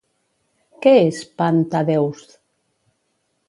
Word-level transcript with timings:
Què 0.85 0.93
és 1.01 1.21
Pan 1.41 1.61
Tadeusz? 1.75 2.35